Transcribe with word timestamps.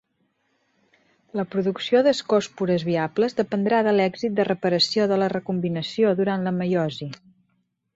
La 1.39 1.45
producció 1.55 2.01
d'ascòspores 2.07 2.87
viables 2.89 3.39
dependrà 3.43 3.85
de 3.91 3.95
l'èxit 4.01 4.37
de 4.41 4.49
reparació 4.53 5.09
de 5.15 5.23
la 5.25 5.33
recombinació 5.39 6.21
durant 6.23 6.51
la 6.51 6.61
meiosi. 6.63 7.17